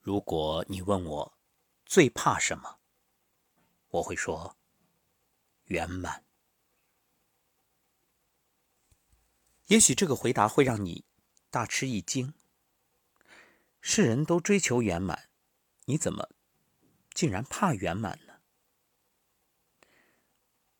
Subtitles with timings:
[0.00, 1.38] 如果你问我
[1.84, 2.80] 最怕什么，
[3.88, 4.56] 我会说
[5.64, 6.24] 圆满。
[9.66, 11.04] 也许这个回答会让你
[11.50, 12.32] 大吃一惊。
[13.82, 15.30] 世人都追求圆满，
[15.84, 16.30] 你怎么
[17.12, 18.40] 竟然怕圆满呢？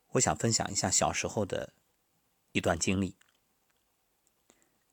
[0.08, 1.74] 我想分享一下小时候的
[2.52, 3.16] 一段经历。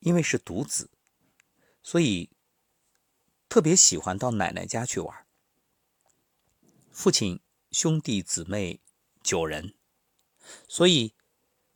[0.00, 0.90] 因为是独子，
[1.82, 2.30] 所以
[3.48, 5.26] 特别喜欢到奶奶家去玩。
[6.90, 8.80] 父亲兄弟姊妹
[9.22, 9.74] 九人，
[10.68, 11.14] 所以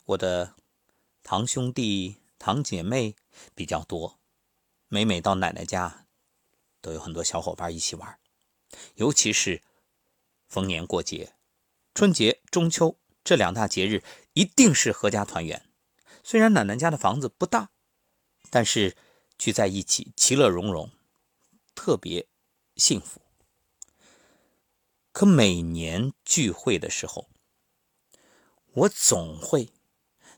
[0.05, 0.55] 我的
[1.23, 3.17] 堂兄弟堂姐妹
[3.55, 4.19] 比较多。
[4.89, 6.07] 每每到奶奶家，
[6.81, 8.19] 都有很多小伙伴一起玩。
[8.97, 9.63] 尤其是
[10.49, 11.35] 逢年过节，
[11.95, 14.03] 春节、中秋这两大节日，
[14.35, 15.71] 一定是阖家团圆。
[16.23, 17.71] 虽然奶奶家的房子不大。
[18.51, 18.95] 但是
[19.39, 20.91] 聚在一起，其乐融融，
[21.75, 22.29] 特别
[22.77, 23.21] 幸福。
[25.13, 27.29] 可每年聚会的时候，
[28.73, 29.73] 我总会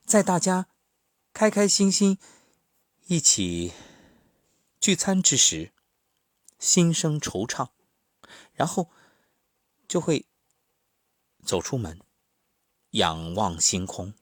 [0.05, 0.69] 在大家
[1.33, 2.19] 开开心心
[3.06, 3.72] 一起
[4.81, 5.72] 聚餐之时，
[6.59, 7.70] 心生惆怅，
[8.53, 8.91] 然后
[9.87, 10.27] 就会
[11.44, 12.00] 走出门，
[12.91, 14.14] 仰望星空。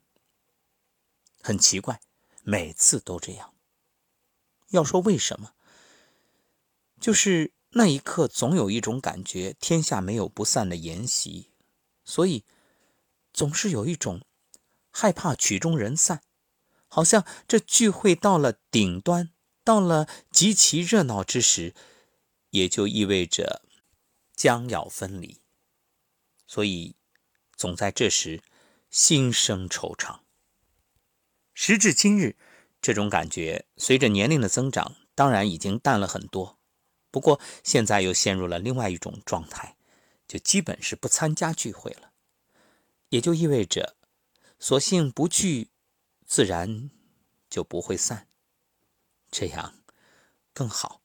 [1.40, 2.00] 很奇怪，
[2.42, 3.54] 每次都这样。
[4.68, 5.54] 要说为什么，
[7.02, 11.50] 就是那一刻总有一种感觉，天下没有不散的筵席，
[12.04, 12.44] 所以
[13.32, 14.22] 总是有一种
[14.92, 16.22] 害怕曲终人散，
[16.86, 19.32] 好像这聚会到了顶端，
[19.64, 21.74] 到了极其热闹之时，
[22.50, 23.62] 也就意味着
[24.36, 25.40] 将要分离，
[26.46, 26.94] 所以
[27.56, 28.44] 总在这时
[28.88, 30.20] 心生惆怅。
[31.52, 32.36] 时至今日。
[32.80, 36.58] 这种感觉随着年龄的增长，当然已经淡了很多。
[37.12, 39.76] 不过现在又陷入了另外一种状态，
[40.26, 42.12] 就基本是不参加聚会了。
[43.10, 43.96] 也就意味着，
[44.58, 45.70] 索性不聚，
[46.26, 46.90] 自然
[47.48, 48.26] 就不会散。
[49.30, 49.84] 这样
[50.52, 51.02] 更好。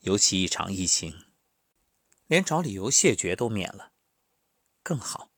[0.00, 1.24] 尤其一场疫情，
[2.26, 3.92] 连找理由谢绝都免了，
[4.82, 5.30] 更好。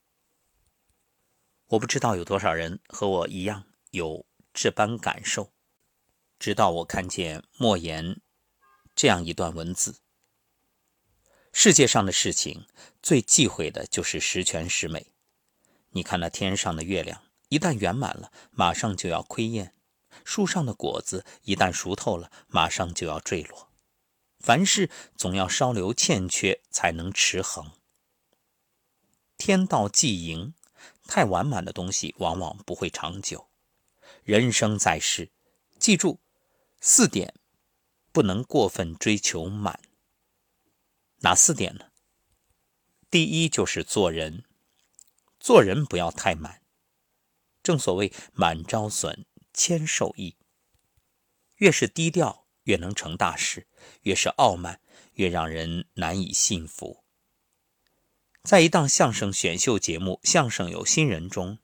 [1.68, 5.52] 我不知道有多少人和我一样有这般感受。
[6.38, 8.20] 直到我看见莫言
[8.96, 9.96] 这样一段文字：
[11.52, 12.66] 世界上的事情
[13.02, 15.12] 最忌讳的就是十全十美。
[15.90, 19.66] 你看那天上的月亮，一旦圆满了，马上就要亏厌；
[20.24, 23.70] 树上的果子一旦熟透了，马上就要坠落。
[24.40, 27.72] 凡事总要稍留欠缺，才能持恒。
[29.36, 30.54] 天道既盈，
[31.06, 33.48] 太完满的东西往往不会长久。
[34.24, 35.30] 人生在世，
[35.78, 36.18] 记住。
[36.80, 37.34] 四点
[38.16, 39.78] 不能过分追求满，
[41.16, 41.90] 哪四点呢？
[43.10, 44.42] 第一就是做人，
[45.38, 46.62] 做人不要太满。
[47.62, 50.38] 正所谓满招损，谦受益。
[51.56, 53.66] 越是低调，越能成大事；
[54.04, 54.80] 越是傲慢，
[55.12, 57.04] 越让人难以信服。
[58.42, 61.58] 在一档相声选秀节目《相声有新人》中，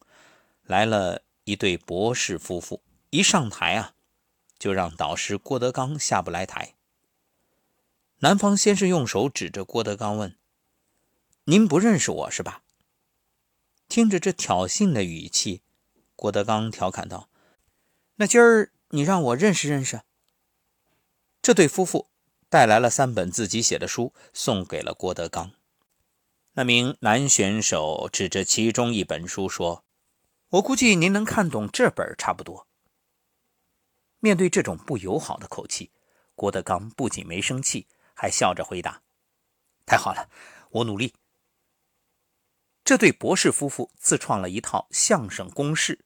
[0.65, 3.95] 来了一对博士夫妇，一上台啊。
[4.63, 6.77] 就让导师郭德纲下不来台。
[8.21, 10.39] 男方先是用手指着郭德纲问
[11.47, 12.63] ：“您不认识我是吧？”
[13.91, 15.63] 听着这挑衅的语气，
[16.15, 17.29] 郭德纲调侃道
[18.15, 20.03] ：“那今儿你让我认识认识。”
[21.43, 22.07] 这对夫妇
[22.49, 25.51] 带来了三本自己写的书，送给了郭德纲。
[26.53, 29.83] 那名男选手指着其中一本书说
[30.51, 32.69] ：“我估计您能看懂这本差不多。”
[34.25, 35.91] 面对这种不友好的口气，
[36.37, 39.03] 郭德纲不仅没生气，还笑着回答
[39.85, 40.31] ：“太好了，
[40.71, 41.13] 我努力。”
[42.85, 46.05] 这对博士夫妇自创了一套相声公式，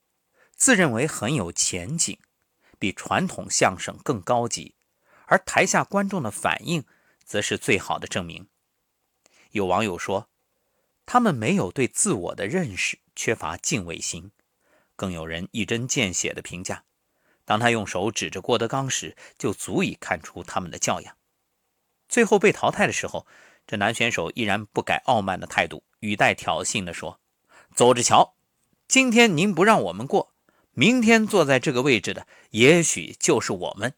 [0.55, 2.19] 自认为很有前景，
[2.79, 4.75] 比传统相声更高级，
[5.27, 6.87] 而台下观众的反应
[7.23, 8.49] 则是最好的证明。
[9.51, 10.31] 有网友说，
[11.05, 14.33] 他们没有对自我的认识，缺乏敬畏心，
[14.97, 16.85] 更有人一针见血的评价。
[17.47, 21.17] 当他用手指着郭德纲时，就足以看出他们的教养。
[22.07, 23.27] 最后被淘汰的时候，
[23.67, 27.19] 这男选手依然不改傲慢的态度，语带挑衅地说
[27.75, 28.35] ：“走着瞧，
[28.87, 30.35] 今天您不让我们过，
[30.73, 33.95] 明天坐在这个位置的也许就是我们。”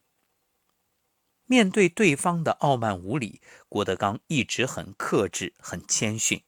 [1.45, 6.43] 面对对方的傲慢无礼，郭德纲一直很克制、很谦逊，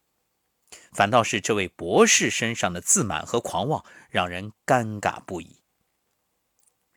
[0.92, 5.61] 反倒是这位博士身上的自满和狂妄，让人尴尬不已。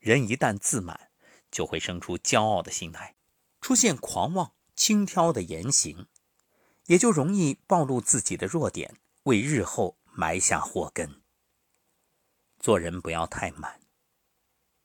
[0.05, 1.11] 人一旦自满，
[1.51, 3.17] 就会生出骄傲的心态，
[3.62, 6.09] 出现狂妄轻佻的言行，
[6.85, 11.23] 也就容易暴露自己的弱点，为日后埋下祸根。
[12.61, 13.81] 做人不要太满，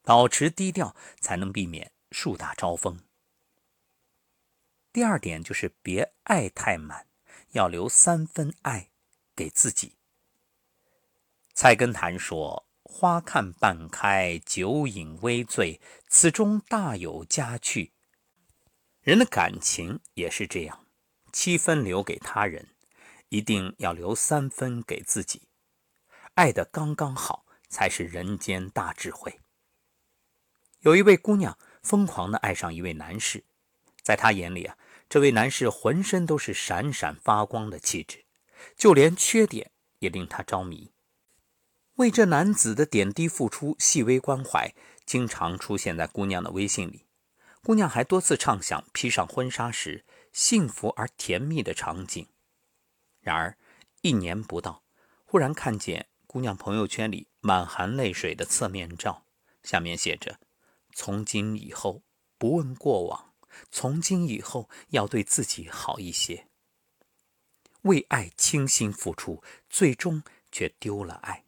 [0.04, 3.04] 保持低调，才能避免树大招风。
[4.94, 7.10] 第二点就是别爱太满，
[7.52, 8.92] 要留三分爱
[9.36, 9.98] 给自己。
[11.54, 17.94] 菜根谭说：“花看半开，酒饮微醉，此中大有佳趣。”
[19.02, 20.88] 人的感情也是这样，
[21.32, 22.76] 七分留给他人，
[23.30, 25.44] 一定要留三分给自己。
[26.34, 29.40] 爱的刚刚好，才是人间大智慧。
[30.80, 33.46] 有一位姑娘疯狂的爱上一位男士。
[34.02, 34.78] 在她眼里啊，
[35.08, 38.26] 这位男士浑身都是闪闪发光的气质，
[38.76, 40.92] 就连缺点也令她着迷。
[42.00, 44.74] 为这男子的点滴付出、细微关怀，
[45.06, 47.06] 经常出现在姑娘的微信里。
[47.62, 52.26] 姑娘还多次畅想披上婚纱时幸福而甜蜜的场景。
[53.20, 53.58] 然而，
[54.02, 54.82] 一年不到，
[55.26, 59.26] 忽然看见姑娘朋友圈里满含泪水的侧面照，
[59.62, 60.40] 下面写着
[60.96, 62.04] ：“从今以后，
[62.38, 63.34] 不问过往。”
[63.70, 66.48] 从今以后要对自己好一些。
[67.82, 71.44] 为爱倾心付出，最终却丢了爱。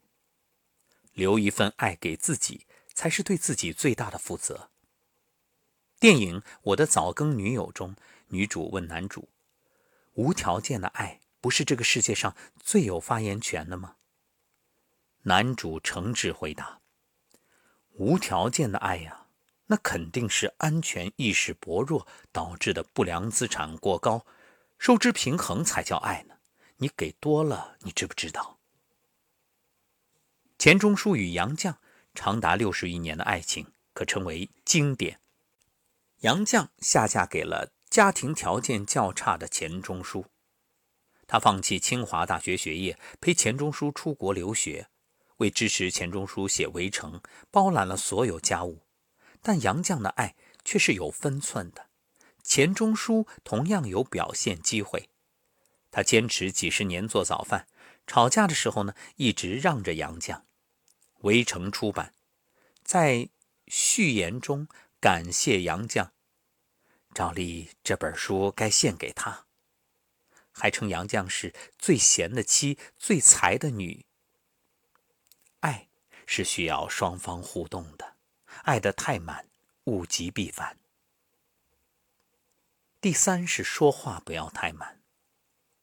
[1.13, 4.69] 留一份爱给自己，才是对自己最大的负责。
[5.99, 7.95] 电影《我的早更女友》中，
[8.27, 9.29] 女主问男主
[10.13, 13.95] ：“无条件的爱不是这个世界上最有发言权的吗？”
[15.23, 16.81] 男主诚挚回答
[17.93, 19.17] ：“无条件的爱呀。”
[19.71, 24.25] 那肯定是安全意识薄弱导致的不良资产过高，
[24.77, 26.35] 收支平衡才叫爱呢。
[26.75, 28.59] 你给多了，你知不知道？
[30.61, 31.73] 钱钟书与杨绛
[32.13, 35.19] 长达六十余年的爱情可称为经典。
[36.19, 40.27] 杨绛下嫁给了家庭条件较差的钱钟书，
[41.25, 44.85] 她放弃清华大学学业，陪钱钟书出国留学，
[45.37, 47.13] 为支持钱钟书写《围城》，
[47.49, 48.83] 包揽了所有家务。
[49.41, 51.87] 但杨绛的爱却是有分寸的，
[52.43, 55.09] 钱钟书同样有表现机会。
[55.89, 57.65] 他坚持几十年做早饭，
[58.05, 60.43] 吵架的时候呢，一直让着杨绛。
[61.21, 62.13] 围城出版，
[62.83, 63.29] 在
[63.67, 64.67] 序言中
[64.99, 66.11] 感谢杨绛，
[67.13, 69.45] 照例这本书该献给他，
[70.51, 74.05] 还称杨绛是最贤的妻、最才的女。
[75.59, 75.89] 爱
[76.25, 78.17] 是需要双方互动的。
[78.63, 79.47] 爱得太满，
[79.85, 80.77] 物极必反。
[82.99, 85.01] 第三是说话不要太满。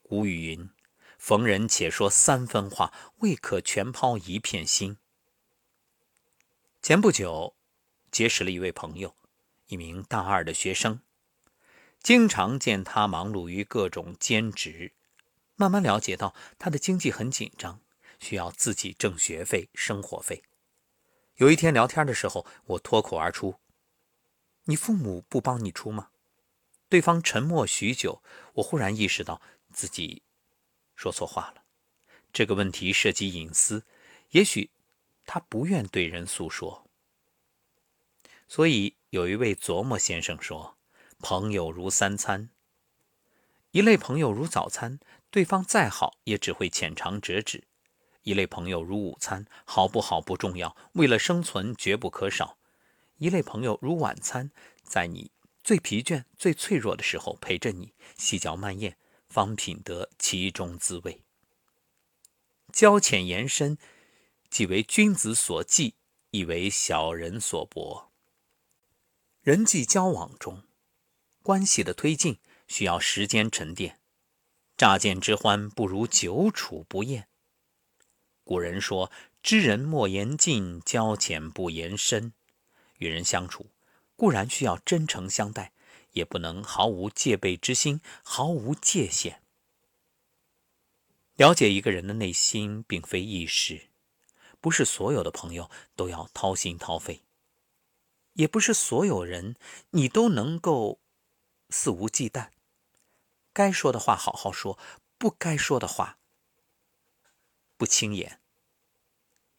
[0.03, 0.71] 古语云
[1.19, 4.99] ：“逢人且说三分话，未可全抛一片心。”
[6.89, 7.55] 前不久，
[8.11, 9.15] 结识了一位朋友，
[9.67, 11.03] 一名大二的学生，
[12.03, 14.95] 经常见他忙碌于各种兼职，
[15.55, 17.83] 慢慢了解到他的经济很紧张，
[18.19, 20.43] 需要自己挣学费、生活费。
[21.35, 23.57] 有一天聊天的时候，我脱口而出
[24.65, 26.09] ：“你父母不帮你出吗？”
[26.89, 28.23] 对方沉默许久，
[28.55, 30.23] 我忽然意识到自己
[30.97, 31.65] 说错话了。
[32.33, 33.85] 这个问题涉及隐私，
[34.31, 34.71] 也许
[35.29, 36.87] 他不愿对人诉说。
[38.49, 40.79] 所以有一位琢磨先生说
[41.21, 42.49] ：“朋友如三餐，
[43.73, 44.99] 一类朋友如早餐，
[45.31, 47.65] 对方再好也只会浅尝辄止。”
[48.25, 52.57] 一类朋友如午餐，好不好不重要，为了生存绝不可少；
[53.19, 54.51] 一类朋友如晚餐，
[54.83, 55.31] 在你
[55.63, 58.97] 最疲倦、最脆弱的时候陪着你，细嚼慢咽，
[59.29, 61.23] 方品得其中滋味。
[62.73, 63.79] 交浅言深，
[64.51, 65.95] 既为君子所忌，
[66.31, 68.11] 亦为小人所博。
[69.43, 70.65] 人际交往中，
[71.43, 74.01] 关系的推进需要时间沉淀，
[74.77, 77.29] 乍见之欢不如久处不厌。
[78.45, 79.13] 古人说
[79.43, 82.33] ：“知人莫言尽，交浅不言深。”
[82.99, 83.71] 与人相处，
[84.17, 85.73] 固然需要真诚相待，
[86.13, 89.43] 也不能毫无戒备之心，毫无界限。
[91.37, 93.88] 了解一个人的内心，并非易事，
[94.61, 97.23] 不是所有的朋友都要掏心掏肺，
[98.35, 99.57] 也不是所有人
[99.91, 101.01] 你都能够
[101.71, 102.51] 肆无忌惮。
[103.53, 104.79] 该说的话好好说，
[105.17, 106.19] 不该说的话。
[107.77, 108.41] 不轻言。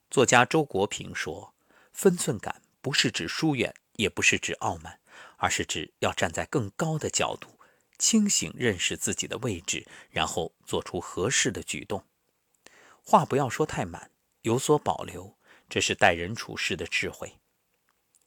[0.10, 1.54] 作家周国平说
[1.94, 5.00] ：“分寸感不是指疏远，也不是指傲慢，
[5.38, 7.60] 而是指要站在更高的角度，
[7.98, 12.06] 清醒认识自己的位置，然后做出合适的举动。
[13.04, 14.12] 话不要说太满，
[14.42, 15.38] 有所保留，
[15.70, 17.40] 这是待人处事的智慧。”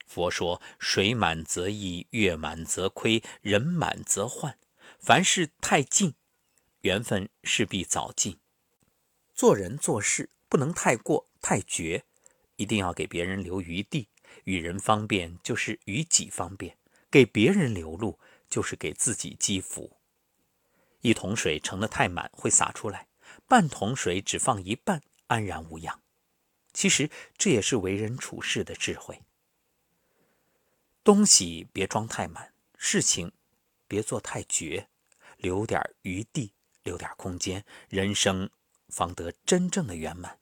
[0.05, 4.57] 佛说：“水满则溢，月满则亏，人满则患。”
[4.99, 6.13] 凡事太近，
[6.81, 8.39] 缘分势必早尽。
[9.33, 12.05] 做人做事不能太过太绝，
[12.57, 14.09] 一定要给别人留余地。
[14.43, 16.77] 与人方便就是与己方便，
[17.09, 19.97] 给别人留路就是给自己积福。
[21.01, 23.07] 一桶水盛得太满会洒出来，
[23.47, 26.02] 半桶水只放一半安然无恙。
[26.73, 29.21] 其实这也是为人处事的智慧。
[31.03, 33.31] 东西别装太满，事情
[33.87, 34.89] 别做太绝，
[35.37, 38.49] 留点余地，留点空间，人生
[38.89, 40.39] 方得真正的圆满。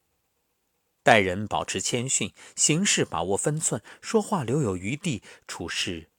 [1.03, 6.11] 待人保持谦逊，行事把握分寸，说话留有余地，处事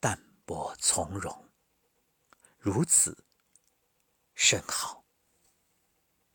[0.00, 1.48] 淡泊从容，
[2.58, 3.24] 如此
[4.34, 4.99] 甚好。